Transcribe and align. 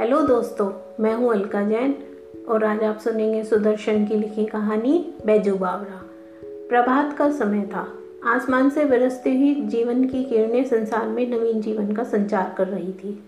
Hello 0.00 0.20
दोस्तों, 0.22 0.70
मैं 1.00 1.14
हूँ 1.14 1.32
अलका 1.32 1.62
जैन 1.62 1.94
और 2.48 2.64
आज 2.64 2.82
आप 2.82 2.98
सुनेंगे 2.98 3.44
सुदर्शन 3.44 4.04
की 4.06 4.14
लिखी 4.14 4.44
कहानी 4.44 5.14
बैजू 5.26 5.54
बावरा। 5.56 6.00
प्रभात 6.68 7.16
का 7.18 7.30
समय 7.30 7.62
था। 7.62 7.88
आसमान 8.26 8.70
से 8.70 8.84
बरसती 8.84 9.36
हुई 9.36 9.54
जीवन 9.54 10.04
की 10.04 10.24
किरणें 10.24 10.64
संसार 10.64 11.08
में 11.08 11.30
नवीन 11.30 11.60
जीवन 11.60 11.92
का 11.92 12.04
संचार 12.04 12.54
कर 12.58 12.68
रही 12.68 12.92
थी। 12.92 13.24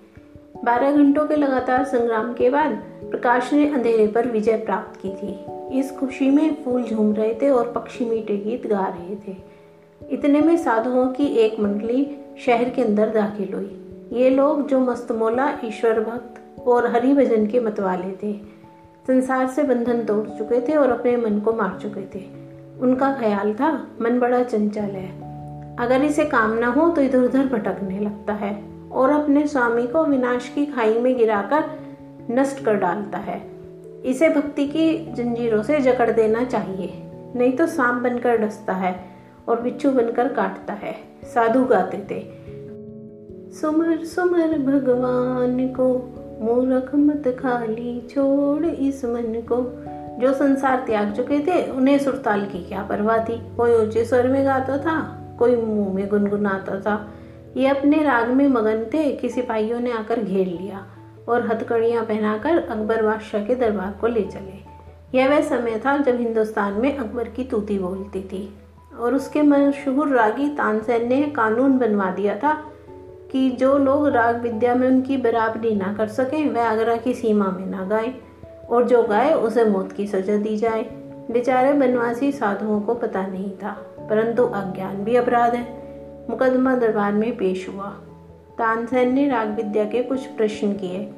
बारह 0.64 0.92
घंटों 0.92 1.26
के 1.26 1.36
लगातार 1.36 1.84
संग्राम 1.84 2.32
के 2.32 2.50
बाद 2.50 2.72
प्रकाश 3.10 3.52
ने 3.52 3.68
अंधेरे 3.68 4.06
पर 4.06 4.28
विजय 4.28 4.56
प्राप्त 4.56 5.00
की 5.06 5.08
थी। 5.08 5.38
इस 5.78 5.92
खुशी 5.92 6.30
में 6.30 6.64
फूल 6.64 6.82
झूम 6.82 7.14
रहे 7.14 7.34
थे 7.34 7.50
और 7.50 7.72
पक्षी 7.72 8.04
मीठे 8.04 8.36
गीत 8.36 8.66
गा 8.66 8.86
रहे 8.86 9.16
थे। 9.16 9.36
इतने 10.10 10.40
में 10.40 10.56
साधुओं 10.56 11.06
की 11.06 11.26
एक 11.26 11.60
मंडली 11.60 12.16
शहर 12.46 12.70
के 12.70 12.82
अंदर 12.82 13.10
दाखिल 13.10 13.54
हुई। 13.54 13.76
ये 14.12 14.30
लोग 14.30 14.68
जो 14.68 14.80
मस्तमोला, 14.80 15.58
ईश्वर 15.64 16.00
भक्त 16.00 16.39
और 16.66 16.90
हरि 16.90 17.12
भजन 17.14 17.46
के 17.46 17.60
मतवाले 17.60 18.12
थे। 18.22 18.32
संसार 19.06 19.46
से 19.46 19.62
बंधन 19.62 20.04
तोड़ 20.04 20.26
चुके 20.28 20.60
थे 20.60 20.76
और 20.76 20.90
अपने 20.90 21.16
मन 21.16 21.38
को 21.40 21.52
मार 21.52 21.78
चुके 21.82 22.04
थे। 22.14 22.24
उनका 22.80 23.12
ख्याल 23.12 23.52
था, 23.54 23.72
मन 24.02 24.18
बड़ा 24.18 24.42
चंचल 24.42 24.80
है। 24.80 25.08
अगर 25.76 26.02
इसे 26.02 26.24
काम 26.24 26.54
न 26.54 26.64
हो 26.64 26.88
तो 26.88 27.02
इधर 27.02 27.18
उधर 27.18 27.46
भटकने 27.46 27.98
लगता 27.98 28.32
है 28.32 28.52
और 28.92 29.10
अपने 29.10 29.46
स्वामी 29.46 29.86
को 29.86 30.04
विनाश 30.04 30.48
की 30.48 30.66
खाई 30.66 30.98
में 30.98 31.16
गिराकर 31.16 31.64
नष्ट 32.30 32.64
कर 32.64 32.74
डालता 32.74 33.18
है। 33.18 33.40
इसे 34.04 34.28
भक्ति 34.28 34.66
की 34.66 35.12
जंजीरों 35.12 35.62
से 35.62 35.80
जकड़ 35.80 36.10
देना 36.10 36.44
चाहिए, 36.44 36.92
नहीं 37.36 37.52
तो 37.52 37.66
सांप 37.66 38.02
बनकर 38.02 38.36
डसता 38.36 38.72
है 38.72 38.94
और 39.48 39.60
बिच्छू 39.60 39.90
बनकर 39.90 40.28
काटता 40.28 40.72
है। 40.72 40.94
साधु 41.24 41.64
गाते 41.64 41.98
थे। 42.10 42.20
सुमर 43.52 44.04
सुमर, 44.04 44.58
भगवान 44.58 45.66
को 45.68 45.88
मूर्ख 46.40 46.94
मत 46.94 47.36
खाली 47.42 48.06
छोड़ 48.10 48.66
इस 48.66 49.04
मन 49.04 49.42
को। 49.52 49.90
जो 50.20 50.32
संसार 50.32 50.76
त्याग 50.86 51.12
चुके 51.12 51.40
थे, 51.40 51.70
उन्हें 51.70 51.98
सुरताल 51.98 52.46
की 52.46 52.64
क्या 52.64 52.82
परवाह 52.82 53.18
थी? 53.18 53.56
कोई 53.56 53.74
ऊँचे 53.74 54.04
स्वर 54.04 54.28
में 54.28 54.44
गाता 54.44 54.78
था, 54.78 55.26
कोई 55.38 55.56
मुँह 55.56 55.94
में 55.94 56.08
गुनगुनाता 56.08 56.80
था। 56.80 57.10
ये 57.56 57.68
अपने 57.68 58.02
राग 58.02 58.28
में 58.28 58.48
मगन 58.48 58.84
थे 58.94 59.12
कि 59.12 59.28
सिपाहियों 59.28 59.80
ने 59.80 59.92
आकर 59.92 60.20
घेर 60.20 60.46
लिया 60.46 60.86
और 61.28 61.46
हथकड़ियाँ 61.46 62.04
पहनाकर 62.04 62.58
अकबर 62.58 63.02
बादशाह 63.02 63.44
के 63.44 63.54
दरबार 63.54 63.98
को 64.00 64.06
ले 64.06 64.22
चले। 64.22 64.70
यह 65.18 65.28
वह 65.28 65.40
समय 65.40 65.78
था 65.86 65.98
जब 65.98 66.16
हिंदुस्तान 66.16 66.72
में 66.72 66.98
अकबर 66.98 67.24
की 67.24 67.44
तूती 67.44 67.78
बोलती 67.78 68.20
थी 68.20 68.54
और 69.00 69.14
उसके 69.14 69.42
मशहूर 69.42 70.08
रागी 70.08 70.48
तानसेन 70.48 71.08
ने 71.08 71.22
कानून 71.22 71.78
बनवा 71.78 72.10
दिया 72.10 72.36
था 72.36 72.69
कि 73.30 73.50
जो 73.50 73.78
लोग 73.78 74.06
राग 74.08 74.40
विद्या 74.42 74.74
में 74.74 74.88
उनकी 74.88 75.16
बराबरी 75.16 75.74
ना 75.74 75.94
कर 75.94 76.08
सकें, 76.08 76.50
वह 76.50 76.62
आगरा 76.62 76.96
की 76.96 77.14
सीमा 77.14 77.44
में 77.44 77.66
ना 77.66 77.84
गाए 77.84 78.14
और 78.70 78.84
जो 78.84 79.02
गाए, 79.02 79.32
उसे 79.34 79.64
मौत 79.64 79.92
की 79.92 80.06
सजा 80.06 80.36
दी 80.36 80.56
जाए। 80.56 80.82
बेचारे 81.30 81.72
बनवासी 81.72 82.32
साधुओं 82.32 82.80
को 82.80 82.94
पता 82.94 83.26
नहीं 83.26 83.50
था, 83.50 83.70
परंतु 84.10 84.42
अज्ञान 84.42 84.96
भी 84.96 85.16
अपराध 85.16 85.54
है। 85.54 85.80
मुकदमा 86.30 86.74
दरबार 86.74 87.12
में 87.12 87.36
पेश 87.36 87.68
हुआ। 87.68 87.88
तानसेन 88.58 89.12
ने 89.12 89.28
राग 89.28 89.48
विद्या 89.48 89.84
के 89.84 90.02
कुछ 90.02 90.26
प्रश्न 90.26 90.72
किए, 90.72 91.10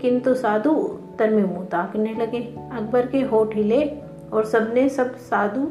किंतु 0.00 0.34
साधु 0.34 0.70
उत्तर 0.70 1.30
में 1.30 1.44
मुँह 1.44 1.64
ताकने 1.64 2.14
लगे। 2.14 2.38
अकबर 2.72 3.06
के 3.06 3.20
होठ 3.20 3.54
हिले 3.56 3.92
और 4.32 4.44
सबने 4.44 4.88
सब 4.88 5.16
साधु 5.16 5.64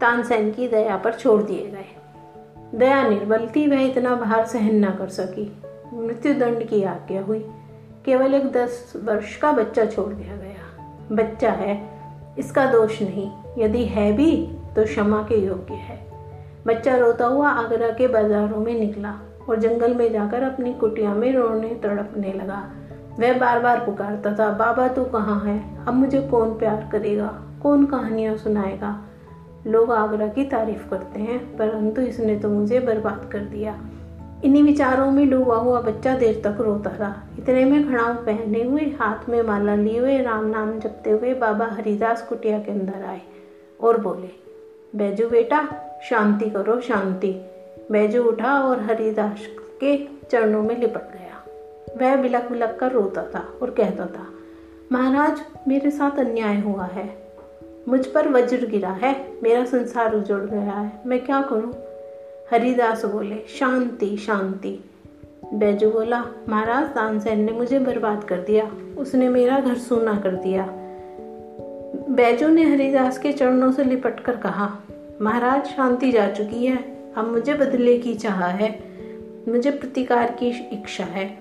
तानसेन 0.00 0.50
की 0.50 0.68
दया 0.68 0.96
पर 0.96 1.12
छोड़ 1.12 1.42
दिए 1.42 1.66
गए। 1.66 1.93
दया 2.74 3.08
निर्बल 3.08 3.48
थी 3.56 3.66
वह 3.66 3.80
इतना 3.80 4.14
भार 4.14 4.46
सहन 4.46 4.84
न 4.84 4.90
कर 4.90 5.08
सकी। 5.08 5.62
मृत्यु 5.94 6.34
दंड 6.34 6.64
की 6.64 6.82
आज्ञा 6.82 7.22
हुई। 7.22 7.50
केवल 8.04 8.34
एक 8.34 8.52
दस 8.52 8.92
वर्ष 9.04 9.36
का 9.36 9.52
बच्चा 9.52 9.84
छोड़ 9.84 10.12
दिया 10.12 10.36
गया। 10.36 10.84
बच्चा 11.12 11.50
है, 11.50 11.88
इसका 12.38 12.66
दोष 12.66 13.02
नहीं। 13.02 13.30
यदि 13.58 13.84
है 13.84 14.12
भी 14.12 14.46
तो 14.76 14.84
क्षमा 14.84 15.22
के 15.22 15.46
योग्य 15.46 15.74
है। 15.74 16.06
बच्चा 16.66 16.96
रोता 16.96 17.26
हुआ 17.26 17.48
आगरा 17.48 17.88
के 17.88 18.08
बाजारों 18.08 18.60
में 18.60 18.80
निकला 18.80 19.14
और 19.48 19.58
जंगल 19.58 19.94
में 19.94 20.12
जाकर 20.12 20.42
अपनी 20.42 20.74
कुटिया 20.74 21.14
में 21.14 21.32
रोने 21.32 21.68
तड़पने 21.68 22.32
लगा। 22.32 22.70
वह 23.20 23.38
बार 23.38 23.60
बार 23.60 23.78
पुकारता 23.80 24.34
था, 24.34 24.50
बाबा 24.50 24.88
तू 24.88 25.04
कहाँ 25.04 25.40
है? 25.40 25.86
अब 25.86 25.94
मुझे 25.94 26.20
कौन 26.20 26.58
प्यार 26.58 26.88
करेगा? 26.92 27.42
कौन 27.62 27.86
कहानियाँ 27.86 28.36
सुनाएगा? 28.36 29.04
लोग 29.66 29.92
आगरा 29.92 30.26
की 30.28 30.44
तारीफ़ 30.44 30.88
करते 30.90 31.20
हैं, 31.20 31.56
परंतु 31.56 32.02
इसने 32.02 32.38
तो 32.38 32.48
मुझे 32.48 32.80
बर्बाद 32.80 33.28
कर 33.32 33.38
दिया। 33.38 33.78
इन्हीं 34.44 34.62
विचारों 34.62 35.10
में 35.10 35.28
डूबा 35.30 35.56
हुआ 35.56 35.80
बच्चा 35.80 36.14
देर 36.16 36.40
तक 36.44 36.60
रोता 36.60 36.90
रहा। 36.90 37.14
इतने 37.38 37.64
में 37.64 37.88
खड़ाऊ 37.88 38.14
पहने 38.14 38.62
हुए, 38.62 38.82
हाथ 39.00 39.28
में 39.28 39.40
माला 39.42 39.74
लिए 39.74 39.98
हुए 39.98 40.18
राम 40.18 40.44
नाम 40.46 40.78
जपते 40.78 41.10
हुए 41.10 41.34
बाबा 41.34 41.66
हरिदास 41.66 42.22
कुटिया 42.22 42.58
के 42.58 42.72
अंदर 42.72 43.04
आए 43.04 43.20
और 43.80 44.00
बोले, 44.00 44.30
बैजू 44.96 45.28
बेटा, 45.28 45.66
शांति 46.02 46.50
करो, 46.50 46.80
शांति। 46.80 47.32
बैजू 47.92 48.22
उठा 48.24 48.58
और 48.60 48.82
हरिदास 48.82 49.46
के 49.80 49.96
चरणों 50.30 50.62
में 50.62 50.76
लिपट 50.78 51.12
गया। 51.12 51.42
वह 51.96 52.16
बिलक 52.16 52.50
बिलक 52.50 52.76
कर 52.80 52.92
रोता 52.92 53.22
था 53.34 53.44
और 53.62 53.70
कहता 53.70 54.06
था, 54.06 54.26
महाराज, 54.92 55.40
मेरे 55.68 55.90
साथ 55.90 56.18
अन्याय 56.18 56.60
हुआ 56.60 56.84
है। 56.84 57.23
मुझ 57.88 58.06
पर 58.06 58.28
वज्र 58.28 58.66
गिरा 58.66 58.90
है, 58.90 59.26
मेरा 59.42 59.64
संसार 59.64 60.14
उजड़ 60.14 60.40
गया 60.40 60.72
है। 60.72 60.92
मैं 61.06 61.24
क्या 61.24 61.42
करूँ? 61.42 61.72
हरिदास 62.50 63.04
बोले, 63.04 63.36
शांति 63.58 64.16
शांति। 64.16 64.84
बैजू 65.54 65.90
बोला, 65.90 66.24
महाराज 66.48 66.84
तानसेन 66.84 67.40
ने 67.40 67.52
मुझे 67.52 67.78
बर्बाद 67.78 68.24
कर 68.24 68.36
दिया। 68.36 68.70
उसने 68.98 69.28
मेरा 69.28 69.60
घर 69.60 69.74
सूना 69.74 70.14
कर 70.14 70.30
दिया। 70.30 70.64
बैजू 72.10 72.48
ने 72.48 72.62
हरिदास 72.62 73.18
के 73.18 73.32
चरणों 73.32 73.72
से 73.72 73.84
लिपट 73.84 74.20
कर 74.20 74.36
कहा, 74.36 74.78
महाराज, 75.22 75.66
शांति 75.66 76.12
जा 76.12 76.30
चुकी 76.30 76.66
है। 76.66 77.12
अब 77.16 77.30
मुझे 77.30 77.54
बदले 77.54 77.98
की 77.98 78.14
चाह 78.14 78.46
है। 78.46 78.80
मुझे 79.48 79.70
प्रतिकार 79.70 80.36
की 80.40 80.48
इच्छा 80.48 81.04
है। 81.04 81.38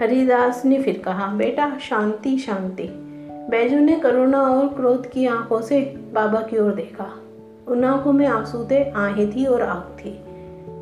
हरिदास 0.00 0.64
ने 0.64 0.82
फिर 0.82 1.02
कहा, 1.04 1.26
बेटा, 1.34 1.78
शांति 1.78 2.38
शांति। 2.38 3.05
बैजू 3.50 3.78
ने 3.78 3.96
करुणा 3.96 4.42
और 4.42 4.68
क्रोध 4.68 5.10
की 5.10 5.26
आँखों 5.26 5.60
से 5.60 5.80
बाबा 6.12 6.40
की 6.40 6.58
ओर 6.58 6.74
देखा। 6.74 7.18
उन 7.68 7.84
आँखों 7.84 8.12
में 8.12 8.26
आँसू 8.26 8.68
थे, 8.70 8.90
आहें 8.90 9.36
थी 9.36 9.46
और 9.46 9.62
आग 9.62 9.96
थी। 9.98 10.24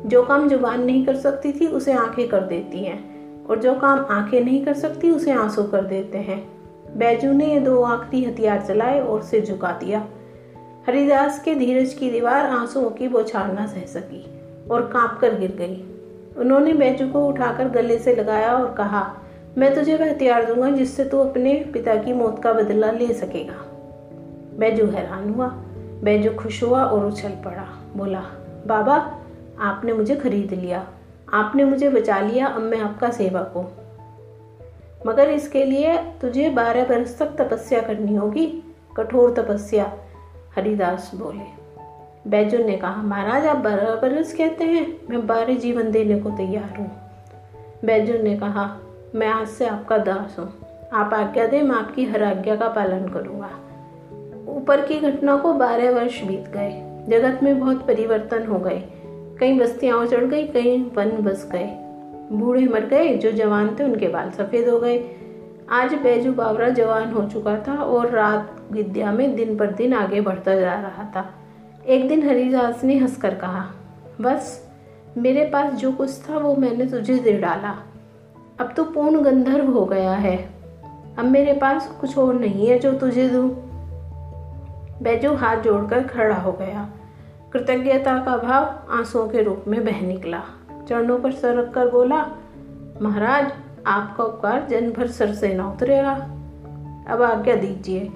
जो 0.05 0.23
काम 0.23 0.49
ज़ुबान 0.49 0.83
नहीं 0.83 1.05
कर 1.05 1.15
सकती 1.15 1.51
थी, 1.51 1.67
उसे 1.67 1.93
आँखें 1.93 2.27
कर 2.27 2.41
देती 2.41 2.79
हैं। 2.79 3.15
और 3.45 3.59
जो 3.59 3.75
काम 3.75 4.05
आँखें 4.09 4.41
नहीं 4.41 4.65
कर 4.65 4.73
सकती, 4.73 5.11
उसे 5.11 5.31
आँसू 5.31 5.63
कर 5.63 5.81
देते 5.81 6.17
हैं। 6.17 6.49
बैजू 6.97 7.31
ने 7.33 7.53
ये 7.53 7.59
दो 7.59 7.81
आखिरी 7.81 8.25
हथियार 8.25 8.61
चलाए 8.61 8.99
और 8.99 9.21
सिर 9.21 9.45
झुका 9.45 9.71
दिया। 9.71 10.07
हरिदास 10.87 11.41
के 11.43 11.55
धीरज 11.55 11.93
की 11.93 12.11
दीवार 12.11 12.45
आंसुओं 12.45 12.89
की 12.89 13.07
बौछार 13.07 13.61
न 13.61 13.67
सह 13.67 13.85
सकी 13.85 14.25
और 14.71 14.81
काँप 14.81 15.17
कर 15.21 15.39
गिर 15.39 15.51
गई। 15.51 15.83
उन्होंने 16.37 16.73
बैजू 16.73 17.07
को 17.07 17.27
उठाकर 17.27 17.69
गले 17.69 17.99
से 17.99 18.15
लगाया 18.15 18.53
और 18.53 18.73
कहा 18.73 19.17
मैं 19.57 19.75
तुझे 19.75 19.95
वह 19.95 20.09
हथियार 20.09 20.45
दूँगा 20.45 20.69
जिससे 20.69 21.03
तू 21.05 21.19
अपने 21.19 21.53
पिता 21.73 21.95
की 21.95 22.13
मौत 22.13 22.43
का 22.43 22.53
बदला 22.53 22.91
ले 22.91 23.13
सकेगा। 23.13 23.53
बैजू 24.59 24.85
हैरान 24.85 25.29
हुआ 25.29 25.47
बैजू 26.03 26.31
खुश 26.31 26.63
हुआ 26.63 26.83
और 26.83 27.05
उछल 27.05 27.29
पड़ा, 27.29 27.67
बोला, 27.95 28.23
बाबा, 28.67 28.95
आपने 29.59 29.93
मुझे 29.93 30.15
खरीद 30.15 30.53
लिया, 30.53 30.87
आपने 31.33 31.65
मुझे 31.65 31.89
बचा 31.89 32.19
लिया, 32.19 32.47
अब 32.47 32.61
मैं 32.61 32.79
आपका 32.79 33.09
सेवक 33.09 33.53
हूँ। 33.55 33.71
मगर 35.07 35.29
इसके 35.29 35.65
लिए 35.65 35.97
तुझे 35.97 36.49
बारह 36.49 36.85
बरस 36.85 37.19
तक 37.19 37.35
तपस्या 37.41 37.81
करनी 37.81 38.15
होगी। 38.15 38.63
कठोर 38.97 39.33
तपस्या, 39.33 39.93
हरिदास 40.55 41.11
बोले। 41.15 42.29
बैजू 42.29 42.57
ने 42.57 42.77
कहा, 42.77 43.01
महाराज, 43.01 43.45
आप 43.45 43.57
बारह 43.57 43.95
बरस 43.95 44.33
कहते 44.33 44.63
हैं, 44.63 44.99
मैं 45.09 45.27
बारह 45.27 45.53
जीवन 45.53 45.91
देने 45.91 46.19
को 46.19 46.29
तैयार 46.29 46.77
हूँ। 46.77 46.91
बैजू 47.85 48.23
ने 48.23 48.37
कहा 48.37 48.79
मैं 49.15 49.27
आज 49.27 49.47
से 49.47 49.65
आपका 49.65 49.97
दास 49.97 50.35
हूँ। 50.39 50.53
आप 50.93 51.13
आज्ञा 51.13 51.47
दें, 51.47 51.61
मैं 51.61 51.75
आपकी 51.75 52.05
हर 52.05 52.23
आज्ञा 52.23 52.55
का 52.55 52.67
पालन 52.67 53.07
करूँगा। 53.07 53.49
ऊपर 54.51 54.81
की 54.81 54.99
घटना 54.99 55.37
को 55.37 55.53
बारह 55.53 55.91
वर्ष 55.91 56.23
बीत 56.23 56.47
गए। 56.47 57.05
जगत 57.09 57.43
में 57.43 57.59
बहुत 57.59 57.87
परिवर्तन 57.87 58.45
हो 58.45 58.59
गए। 58.59 58.83
कई 59.39 59.59
बस्तियाँ 59.59 59.97
उजड़ 59.97 60.25
गई, 60.25 60.47
कई 60.47 60.91
वन 60.95 61.09
बस 61.11 61.49
गए। 61.51 61.67
बूढ़े 62.31 62.65
मर 62.65 62.85
गए, 62.85 63.17
जो 63.17 63.31
जवान 63.31 63.75
थे 63.79 63.83
उनके 63.83 64.07
बाल 64.07 64.29
सफ़ेद 64.29 64.69
हो 64.69 64.79
गए। 64.79 65.15
आज 65.69 65.93
बैजू 65.93 66.33
बावरा 66.33 66.69
जवान 66.69 67.11
हो 67.11 67.29
चुका 67.29 67.59
था 67.67 67.73
और 67.73 68.09
रात 68.09 68.61
विद्या 68.71 69.11
में 69.11 69.35
दिन 69.35 69.57
पर 69.57 69.67
दिन 69.67 69.93
आगे 69.93 70.21
बढ़ता 70.21 70.55
जा 70.55 70.73
रहा 70.73 71.03
था। 71.03 71.33
एक 71.87 72.07
दिन 72.07 72.29
हरिदास 72.29 72.83
ने 72.83 72.97
हंसकर 72.97 73.35
कहा, 73.35 73.65
बस, 74.21 74.69
मेरे 75.17 75.45
पास 75.45 75.73
जो 75.73 75.91
कुछ 75.91 76.29
था 76.29 76.37
वो 76.37 76.55
मैंने 76.55 76.85
तुझे 76.85 77.15
दे 77.15 77.33
डाला। 77.33 77.83
अब 78.59 78.73
तो 78.77 78.83
पूर्ण 78.83 79.21
गंधर्व 79.21 79.71
हो 79.71 79.85
गया 79.85 80.11
है। 80.11 80.35
अब 81.17 81.25
मेरे 81.25 81.53
पास 81.53 81.87
कुछ 82.01 82.17
और 82.17 82.33
नहीं 82.33 82.67
है 82.67 82.77
जो 82.79 82.91
तुझे 82.93 83.27
दूँ। 83.29 83.49
बैजू 85.01 85.33
हाथ 85.33 85.57
जोड़कर 85.57 86.03
खड़ा 86.03 86.35
हो 86.35 86.51
गया। 86.51 86.87
कृतज्ञता 87.53 88.17
का 88.19 88.37
भाव 88.37 88.63
आंसुओं 88.97 89.27
के 89.27 89.41
रूप 89.41 89.65
में 89.67 89.83
बह 89.85 90.01
निकला। 90.01 90.41
चरणों 90.89 91.17
पर 91.19 91.31
सरक 91.31 91.73
कर 91.73 91.89
बोला, 91.89 92.25
महाराज, 93.01 93.51
आपका 93.87 94.23
उपकार 94.23 94.65
जन 94.69 94.91
भर 94.91 95.07
सर 95.07 95.33
से 95.33 95.53
न 95.53 95.61
उतरेगा। 95.61 96.13
अब 97.07 97.21
आज्ञा 97.21 97.55
दीजिए। 97.55 98.09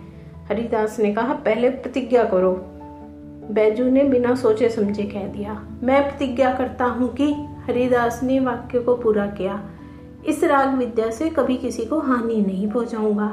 हरिदास 0.50 1.00
ने 1.00 1.14
कहा, 1.14 1.34
पहले 1.34 1.70
प्रतिज्ञा 1.70 2.24
करो। 2.24 2.52
बैजू 3.52 3.90
ने 3.90 4.04
बिना 4.04 4.36
सोचे 4.36 4.70
समझे 4.70 5.04
कह 5.04 5.28
दिया, 5.28 5.54
मैं 5.84 6.02
प्रतिज्ञा 6.04 6.54
करता 6.54 6.86
हूँ 6.86 7.14
कि 7.14 7.32
हरिदास 7.68 8.24
ने 8.24 8.40
वाक्य 8.40 8.80
को 8.80 8.96
पूरा 8.96 9.26
किया। 9.28 9.62
इस 10.28 10.44
राग 10.44 10.78
विद्या 10.78 11.10
से 11.10 11.30
कभी 11.30 11.58
किसी 11.58 11.86
को 11.86 12.00
हानि 12.00 12.42
नहीं 12.42 12.70
पहुंचाऊँगा। 12.72 13.28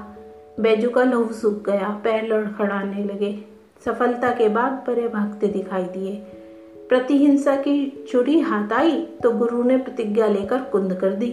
बैजू 0.60 0.90
का 0.90 1.02
लहू 1.02 1.32
सूख 1.32 1.64
गया, 1.64 1.88
पैर 2.04 2.26
लड़खड़ाने 2.28 3.04
लगे। 3.04 3.38
सफलता 3.84 4.30
के 4.30 4.48
बाद 4.48 4.82
परे 4.86 5.08
भागते 5.08 5.46
दिखाई 5.46 5.84
दिए। 5.84 6.14
प्रतिहिंसा 6.88 7.56
की 7.56 8.06
चुरी 8.10 8.38
हाथ 8.40 8.72
आई 8.72 8.96
तो 9.22 9.30
गुरु 9.30 9.62
ने 9.62 9.76
प्रतिज्ञा 9.76 10.26
लेकर 10.26 10.60
कुंद 10.62 10.94
कर 10.94 11.14
दी। 11.14 11.32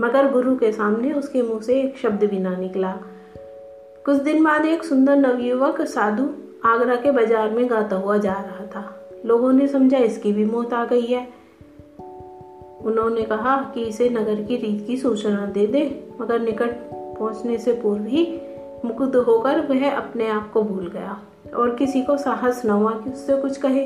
मगर 0.00 0.30
गुरु 0.32 0.56
के 0.56 0.72
सामने 0.72 1.12
उसके 1.12 1.42
मुँह 1.42 1.60
से 1.60 1.80
एक 1.80 1.96
शब्द 1.98 2.24
भी 2.24 2.38
ना 2.38 2.56
निकला। 2.56 2.92
कुछ 4.04 4.16
दिन 4.16 4.44
बाद 4.44 4.64
एक 4.64 4.84
सुंदर 4.84 5.16
नवयुवक 5.16 5.80
साधु 5.82 6.28
आगरा 6.64 6.96
के 6.96 7.10
बाज़ार 7.10 7.50
में 7.50 7.70
गाता 7.70 7.96
हुआ 7.96 8.16
जा 8.18 8.32
रहा 8.32 8.66
था। 8.66 8.92
लोगों 9.26 9.52
ने 9.52 9.66
समझा, 9.68 9.98
इसकी 9.98 10.32
भी 10.32 10.44
मौत 10.44 10.72
आ 10.72 10.84
गई 10.84 11.06
है। 11.06 11.26
उन्होंने 12.86 13.22
कहा 13.22 13.56
कि 13.74 13.82
इसे 13.82 14.08
नगर 14.08 14.42
की 14.42 14.56
रीत 14.56 14.86
की 14.86 14.96
सूचना 14.96 15.46
दे 15.46 15.66
दे, 15.66 16.08
मगर 16.20 16.40
निकट 16.40 16.70
पहुँचने 17.18 17.58
से 17.58 17.72
पूर्व 17.72 18.04
ही 18.04 18.40
मुकुद 18.84 19.16
होकर 19.16 19.60
वह 19.60 19.90
अपने 19.90 20.28
आप 20.28 20.50
को 20.52 20.62
भूल 20.62 20.90
गया 20.90 21.20
और 21.56 21.74
किसी 21.74 22.02
को 22.02 22.16
साहस 22.16 22.64
न 22.66 22.70
हुआ 22.70 22.92
कि 22.92 23.10
उससे 23.10 23.36
कुछ 23.36 23.56
कहे। 23.56 23.84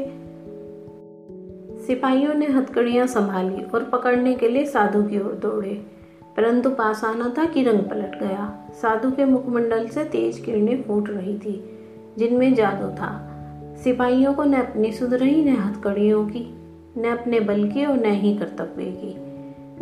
सिपाहियों 1.86 2.34
ने 2.34 2.46
हथकड़ियाँ 2.46 3.06
संभाली 3.06 3.62
और 3.64 3.84
पकड़ने 3.84 4.34
के 4.34 4.48
लिए 4.48 4.64
साधु 4.66 5.02
की 5.02 5.20
ओर 5.20 5.32
दौड़े, 5.32 5.74
परंतु 6.36 6.70
पास 6.70 7.04
आना 7.04 7.32
था 7.38 7.44
कि 7.44 7.62
रंग 7.62 7.80
पलट 7.80 8.18
गया। 8.20 8.52
साधु 8.82 9.10
के 9.10 9.24
मुखमंडल 9.24 9.88
से 9.88 10.04
तेज 10.04 10.38
किरणें 10.38 10.82
फूट 10.82 11.10
रही 11.10 11.38
थी, 11.38 11.64
जिनमें 12.18 12.54
जादू 12.54 12.88
था। 12.88 13.10
सिपाहियों 13.84 14.34
को 14.34 14.44
न 14.44 14.54
अपनी 14.54 14.92
सुध 14.92 15.14
रही 15.14 15.44
न 15.44 15.56
हथकड़ियों 15.56 16.26
की। 16.26 16.59
न 16.98 17.04
अपने 17.04 17.40
बल 17.40 17.68
की 17.68 17.84
और 17.84 17.96
न 17.96 18.04
ही 18.04 18.36
कर्तव्य 18.36 18.84
की। 18.84 19.30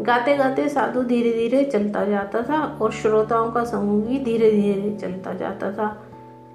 गाते 0.02 0.36
गाते 0.36 0.68
साधु 0.68 1.02
धीरे 1.02 1.32
धीरे 1.32 1.64
चलता 1.64 2.04
जाता 2.04 2.42
था 2.42 2.78
और 2.82 2.92
श्रोताओं 2.92 3.52
का 3.52 3.64
समूह 3.64 4.04
भी 4.04 4.18
धीरे 4.18 4.50
धीरे 4.50 4.98
चलता 5.00 5.34
जाता 5.34 5.72
था। 5.72 6.02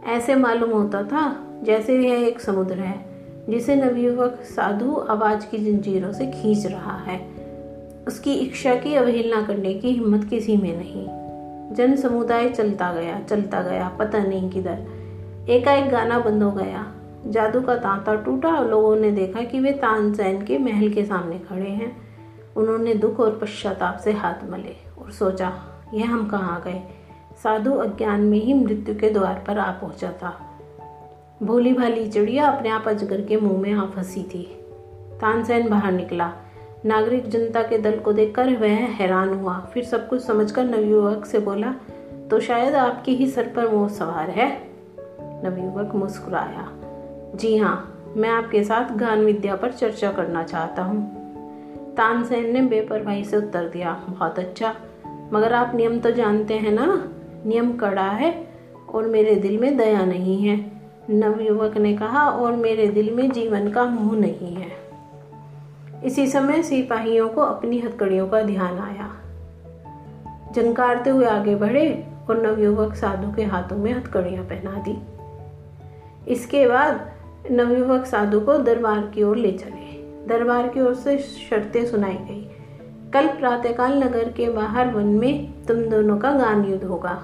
ऐसे 0.06 0.36
मालूम 0.36 0.70
होता 0.70 1.04
था, 1.04 1.44
जैसे 1.64 1.98
यह 1.98 2.28
एक 2.28 2.40
समुद्र 2.40 2.76
है, 2.76 3.06
जिसे 3.50 3.76
नवयुवक 3.76 4.40
साधु 4.44 5.06
आवाज़ 5.10 5.48
की 5.48 5.58
जंजीरों 5.58 6.14
से 6.14 6.26
खींच 6.26 6.66
रहा 6.66 6.98
है। 6.98 7.28
उसकी 8.08 8.34
इच्छा 8.34 8.76
की 8.76 8.96
अवहेलना 8.96 9.42
करने 9.42 9.74
की 9.74 9.90
हिम्मत 9.90 10.24
किसी 10.30 10.58
में 10.58 10.78
नहीं। 10.78 11.08
जन 11.76 11.96
समुदाय 11.96 12.50
चलता 12.50 12.94
गया 12.94 13.22
चलता 13.30 13.62
गया, 13.62 13.90
पता 14.00 14.20
नहीं 14.24 14.50
किधर। 14.50 14.86
एकाएक 15.50 15.90
गाना 15.90 16.20
बंद 16.20 16.44
हो 16.44 16.52
गया। 16.52 16.92
जादू 17.28 17.62
का 17.62 17.76
तांता 17.76 18.16
टूटा 18.16 18.50
और 18.50 18.70
लोगों 18.70 18.96
ने 18.96 19.12
देखा 19.12 19.42
कि 19.42 19.60
वे 19.60 19.72
तानसैन 19.72 20.42
के 20.46 20.58
महल 20.58 20.90
के 20.90 21.06
सामने 21.06 21.40
खड़े 21.40 21.70
हैं। 21.70 21.96
उन्होंने 22.56 22.94
दुख 22.94 23.20
और 23.20 23.38
पश्चाताप 23.42 23.98
से 23.98 24.12
हाथ 24.12 24.50
मले 24.50 24.76
और 25.02 25.12
सोचा, 25.12 25.52
यह 25.94 26.14
हम 26.14 26.28
कहाँ 26.28 26.62
गए? 26.66 26.82
साधु 27.44 27.74
अज्ञान 27.74 28.22
में 28.22 28.38
ही 28.38 28.54
मृत्यु 28.54 28.96
के 28.96 29.10
द्वार 29.10 29.44
पर 29.48 29.58
आ 29.58 29.72
पहुँचा 29.72 30.12
था। 30.12 30.60
भोली 31.44 31.74
भाली 31.74 32.08
चिड़िया 32.10 32.48
अपने 32.48 32.70
आप 32.70 32.88
अजगर 32.88 33.22
के 33.22 33.38
मुँह 33.38 33.62
में 33.62 33.74
आ 33.74 33.86
फंसी 33.86 34.24
थी। 34.24 34.44
तानसेन 35.22 35.70
बाहर 35.70 35.92
निकला। 35.92 36.32
नागरिक 36.86 37.30
जनता 37.30 37.62
के 37.64 37.78
दल 37.78 38.00
को 38.00 38.14
देखकर 38.14 38.54
वह 38.58 38.86
हैरान 38.92 39.34
हुआ। 39.34 39.60
फिर 39.74 39.84
सब 39.84 40.08
कुछ 40.08 40.22
समझकर 40.22 40.64
नवयुवक 40.64 41.26
से 41.26 41.40
बोला 41.40 41.74
तो 42.32 42.40
शायद 42.40 42.76
आपके 42.76 43.12
ही 43.12 43.28
सर 43.28 43.48
पर 43.48 43.70
मोह 43.70 43.88
सवार 43.88 44.30
है? 44.30 44.50
नवयुवक 45.44 45.96
मुस्कुराया। 45.96 46.83
जी 47.36 47.58
हाँ 47.58 47.90
मैं 48.18 48.30
आपके 48.30 48.64
साथ 48.64 48.96
गान 48.96 49.20
विद्या 49.20 49.56
पर 49.56 49.72
चर्चा 49.72 50.12
करना 50.12 50.44
चाहता 50.44 50.82
हूँ। 50.82 51.24
तानसेन 51.98 52.54
ने 52.54 52.62
बेपरवाही 52.62 53.24
से 53.24 53.38
उत्तर 53.38 53.70
दिया, 53.70 54.04
बहुत 54.10 54.40
अच्छा। 54.40 54.76
मगर 55.34 55.54
आप 55.54 55.76
नियम 55.76 56.00
तो 56.00 56.12
जानते 56.12 56.54
हैं 56.54 56.72
ना, 56.72 57.12
नियम 57.46 57.78
कड़ा 57.78 58.10
है 58.10 58.48
और 58.94 59.08
मेरे 59.08 59.36
दिल 59.36 59.58
में 59.58 59.78
दया 59.78 60.06
नहीं 60.06 60.48
है। 60.48 60.72
नवयुवक 61.10 61.78
ने 61.78 61.98
कहा, 61.98 62.30
और 62.30 62.56
मेरे 62.56 62.88
दिल 62.88 63.14
में 63.14 63.32
जीवन 63.32 63.72
का 63.72 63.86
मुँह 63.86 64.20
नहीं 64.20 64.56
है। 64.56 64.72
इसी 66.06 66.28
समय 66.28 66.64
सिपाहियों 66.64 67.30
को 67.30 67.42
अपनी 67.42 67.80
हथकड़ियों 67.80 68.28
का 68.28 68.42
ध्यान 68.42 68.78
आया। 68.80 69.16
जनकारते 70.52 71.10
हुए 71.10 71.26
आगे 71.26 71.56
बढ़े 71.56 72.08
और 72.30 72.48
नवयुवक 72.48 72.96
साधु 72.96 73.34
के 73.34 73.44
हाथों 73.44 73.78
में 73.78 73.94
हथकड़ियाँ 73.94 74.44
पहना 74.44 74.72
दी। 74.72 74.98
इसके 76.32 76.68
बाद 76.68 77.13
नवयुवक 77.52 78.06
साधु 78.06 78.40
को 78.40 78.58
दरबार 78.58 79.00
की 79.16 79.24
ओर 79.24 79.38
ले 79.38 79.52
चले। 79.52 80.02
दरबार 80.28 80.68
की 80.68 80.82
ओर 80.82 80.94
से 80.96 81.18
शर्तें 81.18 81.86
सुनाई 81.86 82.14
गई। 82.14 82.50
कल 83.14 83.28
प्रातःकाल 83.28 84.04
नगर 84.04 84.30
के 84.30 84.50
बाहर 84.50 84.88
वन 84.88 85.06
में 85.06 85.66
तुम 85.66 85.82
दोनों 85.82 86.18
का 86.18 86.32
गान 86.32 86.64
युद्ध 86.66 86.84
होगा। 86.84 87.22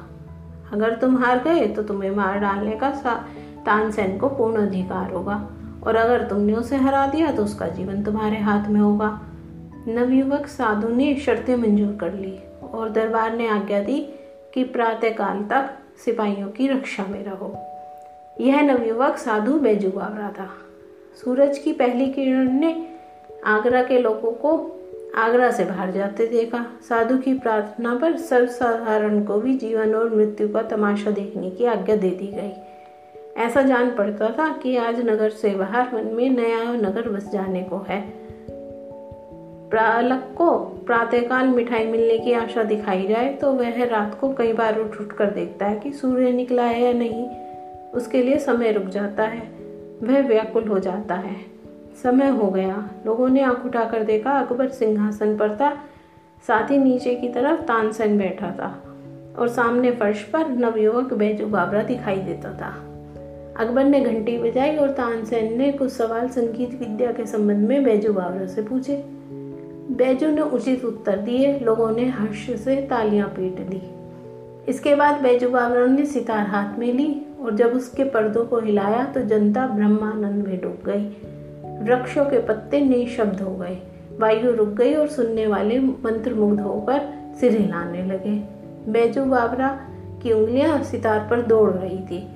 अगर 0.73 0.95
तुम 0.95 1.17
हार 1.17 1.39
गए 1.39 1.67
तो 1.67 1.83
तुम्हें 1.83 2.11
मार 2.11 2.39
डालने 2.39 2.71
का 2.71 2.89
तानसेन 3.65 4.17
को 4.17 4.29
पूर्ण 4.29 4.67
अधिकार 4.67 5.11
होगा। 5.11 5.49
और 5.83 5.95
अगर 5.95 6.27
तुमने 6.27 6.53
उसे 6.53 6.75
हरा 6.75 7.05
दिया 7.07 7.31
तो 7.31 7.43
उसका 7.43 7.67
जीवन 7.67 8.03
तुम्हारे 8.03 8.39
हाथ 8.39 8.69
में 8.69 8.79
होगा। 8.81 9.19
नवयुवक 9.87 10.47
साधु 10.47 10.89
ने 10.89 11.15
शर्तें 11.15 11.55
मंजूर 11.55 11.95
कर 11.95 12.13
ली 12.13 12.37
और 12.73 12.89
दरबार 12.89 13.35
ने 13.37 13.47
आज्ञा 13.47 13.79
दी 13.79 13.99
कि 14.53 14.63
प्रातःकाल 14.63 15.43
तक 15.43 15.69
सिपाहियों 16.05 16.47
की 16.47 16.67
रक्षा 16.67 17.05
में 17.09 17.23
रहो। 17.23 17.53
यह 18.39 18.61
नवयुवक 18.61 19.17
साधु 19.17 19.53
बेजू 19.59 19.89
बावरा 19.89 20.29
था। 20.29 20.49
सूरज 21.23 21.57
की 21.57 21.71
पहली 21.73 22.05
किरण 22.07 22.51
ने 22.51 22.87
आगरा 23.45 23.83
के 23.83 23.99
लोगों 23.99 24.31
को 24.31 24.51
आगरा 25.15 25.51
से 25.51 25.65
बाहर 25.65 25.91
जाते 25.91 26.27
देखा। 26.27 26.65
साधु 26.89 27.17
की 27.17 27.33
प्रार्थना 27.33 27.95
पर 27.95 28.17
सर्वसाधारण 28.17 29.23
को 29.23 29.39
भी 29.39 29.53
जीवन 29.53 29.95
और 29.95 30.15
मृत्यु 30.15 30.49
का 30.49 30.61
तमाशा 30.61 31.11
देखने 31.11 31.49
की 31.49 31.65
आज्ञा 31.65 31.95
दे 31.95 32.09
दी 32.09 32.27
गई। 32.27 32.51
ऐसा 33.37 33.61
जान 33.61 33.89
पड़ता 33.95 34.29
था 34.29 34.47
कि 34.53 34.75
आज 34.77 34.99
नगर 34.99 35.29
से 35.29 35.49
बाहर 35.49 35.95
मन 35.95 36.05
में 36.05 36.29
नया 36.29 36.71
नगर 36.71 37.09
बस 37.09 37.29
जाने 37.31 37.63
को 37.63 37.85
है। 37.89 38.01
प्रालक 39.69 40.33
को 40.37 40.49
प्रातःकाल 40.85 41.47
मिठाई 41.47 41.85
मिलने 41.85 42.17
की 42.19 42.33
आशा 42.33 42.63
दिखाई 42.63 43.07
जाए 43.07 43.33
तो 43.33 43.51
वह 43.51 43.83
रात 43.83 44.17
को 44.21 44.33
कई 44.33 44.53
बार 44.53 44.79
उठ 44.79 45.01
उठ 45.01 45.11
कर 45.11 45.29
देखता 45.29 45.65
है 45.65 45.79
कि 45.79 45.91
सूर्य 45.91 46.31
निकला 46.31 46.63
है 46.63 46.81
या 46.81 46.93
नहीं। 46.93 47.27
उसके 47.93 48.23
लिए 48.23 48.37
समय 48.37 48.71
रुक 48.71 48.85
जाता 48.85 49.23
है। 49.23 49.39
वह 50.03 50.27
व्याकुल 50.27 50.67
हो 50.67 50.79
जाता 50.79 51.15
है। 51.15 51.35
समय 52.03 52.29
हो 52.29 52.47
गया। 52.51 52.89
लोगों 53.05 53.29
ने 53.29 53.41
आँख 53.41 53.65
उठाकर 53.65 54.03
देखा, 54.03 54.31
अकबर 54.31 54.67
सिंहासन 54.67 55.37
पर 55.37 55.55
था। 55.55 55.75
साथ 56.47 56.71
ही 56.71 56.77
नीचे 56.77 57.15
की 57.15 57.29
तरफ़ 57.29 57.61
तानसेन 57.61 58.17
बैठा 58.17 58.47
था 58.47 58.83
और 59.39 59.47
सामने 59.47 59.91
फर्श 59.91 60.23
पर 60.23 60.47
नवयुवक 60.47 61.13
बैजू 61.13 61.47
बाबरा 61.47 61.83
दिखाई 61.83 62.17
देता 62.17 62.53
था। 62.53 62.85
अकबर 63.57 63.83
ने 63.83 63.99
घंटी 64.01 64.37
बजाई 64.37 64.77
और 64.77 64.89
तानसेन 64.89 65.57
ने 65.57 65.71
कुछ 65.71 65.91
सवाल 65.91 66.27
संगीत 66.27 66.79
विद्या 66.79 67.11
के 67.11 67.25
संबंध 67.25 67.67
में 67.67 67.83
बैजू 67.83 68.13
बाबरा 68.13 68.45
से 68.45 68.61
पूछे। 68.61 69.03
बैजू 69.91 70.27
ने 70.27 70.41
उचित 70.41 70.85
उत्तर 70.85 71.17
दिए। 71.17 71.59
लोगों 71.59 71.91
ने 71.91 72.05
हर्ष 72.05 72.51
से 72.51 72.75
तालियाँ 72.75 73.27
पीट 73.27 73.53
दी। 73.53 73.81
इसके 74.71 74.95
बाद 74.95 75.21
बैजू 75.21 75.49
बाबरा 75.49 75.85
ने 75.85 76.05
सितार 76.05 76.47
हाथ 76.47 76.79
में 76.79 76.93
ली। 76.93 77.25
और 77.41 77.55
जब 77.55 77.67
उसके 77.67 78.03
पर्दों 78.03 78.45
को 78.45 78.59
हिलाया 78.59 79.05
तो 79.05 79.21
जनता 79.21 79.67
ब्रह्मानंद 79.67 80.47
में 80.47 80.61
डूब 80.61 80.79
गई। 80.85 81.17
वृक्षों 81.83 82.25
के 82.25 82.39
पत्ते 82.39 82.79
निशब्द 82.79 83.41
हो 83.41 83.55
गए। 83.55 83.77
वायु 84.19 84.51
रुक 84.51 84.69
गई 84.69 84.93
और 84.93 85.07
सुनने 85.07 85.47
वाले 85.47 85.79
मंत्र 85.79 86.33
मुग्ध 86.33 86.61
होकर 86.61 87.01
सिर 87.39 87.51
हिलाने 87.51 88.03
लगे। 88.03 88.43
बैजू 88.91 89.25
बाबरा 89.25 89.79
की 90.23 90.31
उंगलियाँ 90.31 90.83
सितार 90.83 91.27
पर 91.29 91.41
दौड़ 91.41 91.71
रही 91.71 91.99
थी। 91.99 92.27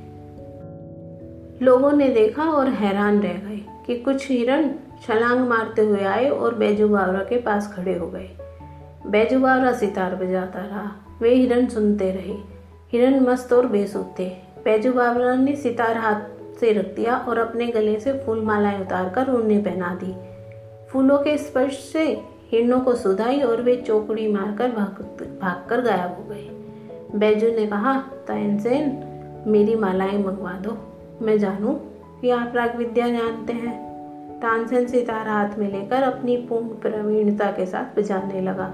लोगों 1.62 1.92
ने 1.92 2.10
देखा 2.10 2.44
और 2.44 2.70
हैरान 2.70 3.20
रह 3.20 3.34
गए 3.34 3.66
कि 3.88 3.98
कुछ 3.98 4.30
हिरण 4.32 4.70
छलांग 5.02 5.40
मारते 5.48 5.82
हुए 5.82 6.04
आए 6.04 6.30
और 6.30 6.56
बैजू 6.56 6.88
बावरा 6.88 7.20
के 7.20 7.38
पास 7.38 7.74
खड़े 7.74 7.98
हो 7.98 8.08
गए। 8.08 8.30
बैजू 9.08 9.40
बावरा 9.40 9.74
सितार 9.74 10.16
बजाता 10.16 10.60
रहा। 10.60 10.92
वे 11.22 11.36
हिरण 11.36 11.68
सुनते 11.68 12.12
रहे। 12.12 12.36
हिरण 12.92 13.20
मस्त 13.20 13.54
और 13.54 13.68
बेसुध 13.68 14.14
थे। 14.20 14.43
बैजू 14.64 14.94
बाबरा 14.94 15.36
ने 15.36 15.56
सितार 15.56 15.98
हाथ 15.98 16.22
से 16.60 16.74
रख 16.74 16.86
दिया 16.86 17.18
और 17.18 17.38
अपने 17.38 17.68
गले 17.68 18.00
से 18.00 18.14
फूल 18.14 18.42
मालाएँ 18.42 18.82
उतार 18.82 19.10
कर 19.10 19.28
उन्हें 19.28 19.64
पहना 19.64 20.00
दी। 20.04 20.16
फूलों 20.90 21.18
के 21.18 21.38
स्पर्श 21.38 21.90
से 21.94 22.22
हिरणों 22.52 22.80
को 22.80 22.96
सुधाई 22.96 23.42
और 23.42 23.62
वे 23.62 23.76
चौकड़ी 23.76 24.28
मारकर 24.28 24.72
भाग, 24.72 25.02
भागकर 25.42 25.82
गायब 25.82 26.10
हो 26.10 26.26
गए। 26.30 26.50
बैजू 27.16 27.48
ने 27.48 27.68
कहा 27.68 28.00
तैनसेन 28.00 29.04
मेरी 29.48 29.76
मालाएँ 29.76 30.24
मंगवा 30.24 30.52
दो। 30.52 30.78
मैं 31.22 31.40
जानूं 31.40 31.74
कि 32.22 32.30
आप 32.30 32.52
राग 32.56 32.76
विद्या 32.76 33.10
जानते 33.10 33.54
हैं। 33.54 33.94
तानसेन 34.40 34.88
सितार 34.88 35.28
हाथ 35.28 35.50
में 35.58 35.72
लेकर 35.72 36.04
अपनी 36.04 36.38
पूर्ण 36.38 36.68
प्रवीणता 36.68 37.46
के 37.46 37.66
साथ 37.66 38.00
बजाने 38.00 38.42
लगा। 38.42 38.74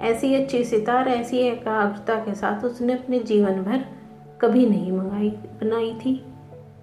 ऐसी 0.00 0.34
अच्छी 0.34 0.64
सितार, 0.64 1.08
ऐसी 1.08 1.38
एकाग्रता 1.38 2.14
के 2.14 2.34
साथ 2.34 2.64
उसने 2.64 2.92
अपने 2.92 3.18
जीवन 3.18 3.52
भर 3.52 3.84
कभी 4.40 4.66
नहीं 4.66 4.92
मंगाई, 4.92 5.28
बनाई 5.30 5.92
थी। 5.94 6.24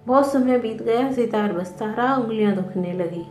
बहुत 0.06 0.32
समय 0.32 0.58
बीत 0.58 0.82
गया, 0.82 1.12
सितार 1.12 1.52
बसता 1.52 1.86
रहा 1.86 2.16
उंगलियाँ 2.16 2.52
दुखने 2.52 2.92
लगी। 2.92 3.26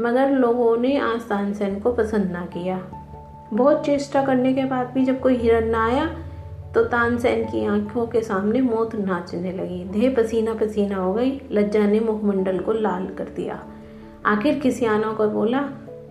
मगर 0.00 0.30
लोगों 0.30 0.76
ने 0.76 0.98
आज 0.98 1.20
तानसेन 1.20 1.78
को 1.80 1.92
पसंद 1.92 2.30
ना 2.30 2.44
किया। 2.46 2.78
बहुत 3.54 3.84
चेष्टा 3.86 4.24
करने 4.24 4.52
के 4.54 4.64
बाद 4.64 4.86
भी 4.86 5.04
जब 5.04 5.20
कोई 5.20 5.36
हिरन 5.36 5.68
ना 5.68 5.84
आया 5.86 6.06
तो 6.74 6.84
तानसेन 6.84 7.44
की 7.44 7.64
आँखों 7.66 8.06
के 8.06 8.20
सामने 8.20 8.60
मौत 8.60 8.94
नाचने 8.96 9.52
लगी। 9.52 9.84
देह 9.84 10.14
पसीना 10.16 10.54
पसीना 10.54 10.96
हो 10.96 11.12
गई, 11.14 11.40
लज्जा 11.52 11.86
ने 11.86 12.00
मुखमंडल 12.00 12.58
को 12.58 12.72
लाल 12.72 13.06
कर 13.06 13.24
दिया। 13.24 13.62
आखिर 14.26 14.58
किसी 14.58 14.86
आना 14.86 15.12
कर 15.12 15.26
बोला, 15.26 15.60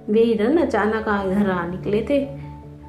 वे 0.10 0.24
हिरन 0.24 0.58
अचानक 0.58 1.06
इधर 1.28 1.50
आ 1.50 1.66
निकले 1.68 2.06
थे। 2.10 2.26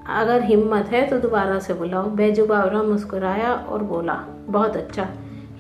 अगर 0.09 0.43
हिम्मत 0.43 0.87
है 0.87 1.07
तो 1.07 1.19
दोबारा 1.19 1.59
से 1.59 1.75
बुलाओ। 1.75 2.11
बैजू 2.11 2.47
बावरा 2.47 2.83
मुस्कुराया 2.83 3.53
और 3.53 3.83
बोला 3.83 4.25
बहुत 4.49 4.77
अच्छा। 4.77 5.09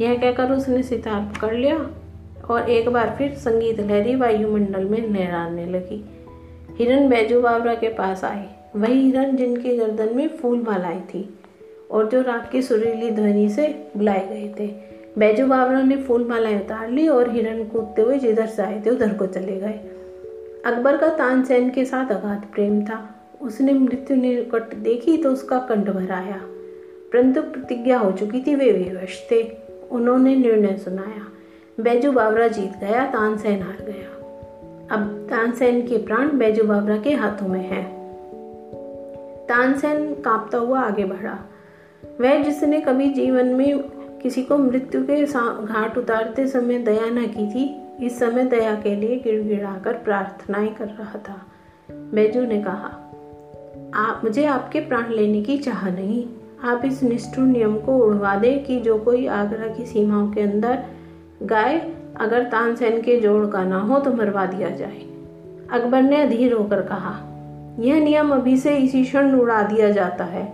यह 0.00 0.14
कहकर 0.14 0.52
उसने 0.52 0.82
सितार 0.82 1.32
पकड़ 1.36 1.54
लिया 1.54 1.90
और 2.50 2.70
एक 2.70 2.88
बार 2.88 3.14
फिर 3.18 3.34
संगीत 3.34 3.80
लहरी 3.80 4.14
वायुमंडल 4.14 4.84
में 4.84 5.10
लहराने 5.10 5.66
लगी। 5.66 6.04
हिरन 6.76 7.08
बैजू 7.08 7.40
बावरा 7.40 7.74
के 7.74 7.88
पास 7.88 8.24
आए। 8.24 8.48
वही 8.76 9.00
हिरन 9.00 9.36
जिनकी 9.36 9.76
गर्दन 9.76 10.16
में 10.16 10.28
फूल 10.28 10.62
मालाएँ 10.62 11.00
थी 11.00 11.38
और 11.90 12.08
जो 12.08 12.22
रात 12.22 12.50
की 12.52 12.62
सुरीली 12.62 13.10
ध्वनि 13.10 13.48
से 13.48 13.88
बुलाए 13.96 14.26
गए 14.28 14.54
थे। 14.60 14.74
बैजू 15.18 15.46
बावरा 15.46 15.82
ने 15.82 15.96
फूल 15.96 16.28
मालाएँ 16.28 16.60
उतार 16.60 16.90
ली 16.90 17.08
और 17.08 17.30
हिरन 17.30 17.64
कूदते 17.64 18.02
हुए 18.02 18.18
जिधर 18.18 18.46
से 18.46 18.62
आए 18.62 18.82
थे, 18.86 18.90
उधर 18.90 19.14
को 19.14 19.26
चले 19.26 19.56
गए। 19.56 19.80
अकबर 20.66 20.96
का 20.96 21.08
तानसेन 21.08 21.70
के 21.70 21.84
साथ 21.84 22.10
अगाध 22.10 22.44
प्रेम 22.54 22.84
था। 22.84 23.12
उसने 23.42 23.72
मृत्यु 23.72 24.16
निकट 24.16 24.74
देखी 24.74 25.16
तो 25.16 25.30
उसका 25.30 25.58
कंठ 25.58 25.88
भर 25.88 26.10
आया। 26.10 26.40
परंतु 27.12 27.42
प्रतिज्ञा 27.42 27.98
हो 27.98 28.12
चुकी 28.12 28.40
थी, 28.46 28.54
वे 28.54 28.72
विवश 28.72 29.28
थे। 29.30 29.66
उन्होंने 29.90 30.36
निर्णय 30.36 30.76
सुनाया। 30.76 31.32
बैजू 31.80 32.12
बावरा 32.12 32.48
जीत 32.48 32.72
गया, 32.80 33.06
तानसेन 33.06 33.62
हार 33.62 33.84
गया। 33.84 34.16
अब 34.96 35.26
तानसेन 35.30 35.86
के 35.86 35.98
प्राण 35.98 36.38
बैजू 36.38 36.64
बावरा 36.64 36.96
के 36.96 37.10
हाथों 37.10 37.48
में 37.48 37.68
है। 37.68 37.82
तानसेन 39.46 40.14
कांपता 40.14 40.58
हुआ 40.58 40.80
आगे 40.80 41.04
बढ़ा। 41.04 41.38
वह 42.20 42.42
जिसने 42.42 42.80
कभी 42.80 43.10
जीवन 43.10 43.46
में 43.46 43.78
किसी 44.22 44.42
को 44.42 44.58
मृत्यु 44.58 45.06
के 45.06 45.24
घाट 45.66 45.98
उतारते 45.98 46.46
समय 46.46 46.78
दया 46.78 47.06
न 47.06 47.26
की 47.26 47.50
थी, 47.50 47.86
इस 48.06 48.18
समय 48.18 48.44
दया 48.44 48.74
के 48.74 48.96
लिए 48.96 49.18
गिड़गिड़ाकर 49.18 49.92
प्रार्थनाएँ 49.92 50.74
कर 50.74 50.86
रहा 50.86 51.18
था। 51.18 51.46
बैजू 51.90 52.40
ने 52.40 52.62
कहा, 52.62 53.02
आप, 53.94 54.20
मुझे 54.24 54.44
आपके 54.44 54.80
प्राण 54.80 55.10
लेने 55.10 55.42
की 55.42 55.58
चाह 55.58 55.90
नहीं। 55.90 56.28
आप 56.60 56.82
इस 56.84 57.02
निष्ठुर 57.02 57.44
नियम 57.44 57.76
को 57.78 57.96
उड़वा 57.98 58.34
दें 58.36 58.64
कि 58.64 58.80
जो 58.80 58.96
कोई 58.98 59.26
आगरा 59.26 59.66
की 59.68 59.86
सीमाओं 59.86 60.30
के 60.32 60.40
अंदर 60.40 60.82
गाय 61.42 61.78
अगर 62.16 62.44
तानसेन 62.44 63.00
के 63.02 63.18
जोड़ 63.20 63.46
का 63.46 63.62
ना 63.64 63.78
हो 63.78 63.98
तो 63.98 64.12
मरवा 64.12 64.44
दिया 64.46 64.70
जाए। 64.70 65.00
अकबर 65.70 66.02
ने 66.02 66.20
अधीर 66.22 66.52
होकर 66.52 66.82
कहा, 66.82 67.12
यह 67.80 68.00
नियम 68.00 68.30
अभी 68.30 68.56
से 68.56 68.76
इसी 68.76 69.04
क्षण 69.04 69.34
उड़ा 69.34 69.62
दिया 69.62 69.90
जाता 69.90 70.24
है। 70.24 70.44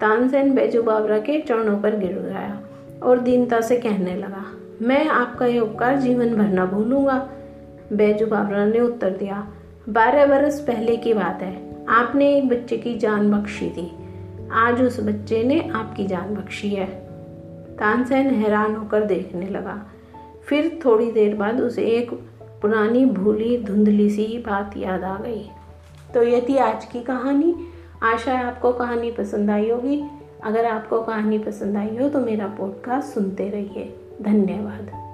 तानसेन 0.00 0.54
बैजू 0.54 0.82
बाबरा 0.82 1.18
के 1.18 1.40
चरणों 1.40 1.78
पर 1.80 1.98
गिर 1.98 2.18
गया 2.20 2.60
और 3.02 3.18
दीनता 3.18 3.60
से 3.60 3.76
कहने 3.76 4.14
लगा, 4.14 4.44
मैं 4.82 5.06
आपका 5.08 5.46
यह 5.46 5.60
उपकार 5.60 6.00
जीवन 6.00 6.34
भर 6.34 6.48
न 6.50 6.66
भूलूँगा। 6.66 7.18
बैजू 7.92 8.26
बाबरा 8.26 8.64
ने 8.64 8.80
उत्तर 8.80 9.10
दिया, 9.10 9.46
बारह 9.88 10.26
बरस 10.26 10.60
पहले 10.60 10.96
की 10.96 11.14
बात 11.14 11.42
है। 11.42 11.54
आपने 11.90 12.34
एक 12.36 12.48
बच्चे 12.48 12.76
की 12.76 12.94
जान 12.98 13.30
बख्शी 13.30 13.70
थी 13.70 13.90
आज 14.56 14.82
उस 14.82 15.00
बच्चे 15.00 15.42
ने 15.42 15.70
आपकी 15.74 16.06
जान 16.06 16.34
बख्शी 16.34 16.70
है। 16.70 16.86
तानसेन 17.76 18.30
हैरान 18.30 18.76
होकर 18.76 19.04
देखने 19.04 19.46
लगा। 19.46 19.86
फिर 20.48 20.80
थोड़ी 20.84 21.12
देर 21.12 21.34
बाद 21.34 21.60
उसे 21.60 21.82
एक 21.82 22.10
पुरानी 22.62 23.04
भूली 23.04 23.64
धुंधली 23.64 24.10
सी 24.10 24.38
बात 24.38 24.76
याद 24.76 25.04
आ 25.04 25.18
गई। 25.18 25.50
तो 26.14 26.22
ये 26.22 26.46
थी 26.48 26.56
आज 26.56 26.84
की 26.84 27.00
कहानी। 27.00 27.54
आशा 28.02 28.32
है 28.32 28.44
आपको 28.44 28.72
कहानी 28.72 29.10
पसंद 29.10 29.50
आई 29.50 29.70
होगी। 29.70 30.04
अगर 30.44 30.64
आपको 30.64 31.00
कहानी 31.00 31.38
पसंद 31.38 31.76
आई 31.76 31.96
हो 31.96 32.08
तो 32.08 32.20
मेरा 32.20 32.46
पॉडकास्ट 32.46 33.14
सुनते 33.14 33.48
रहिए। 33.48 33.94
धन्यवाद। 34.22 35.05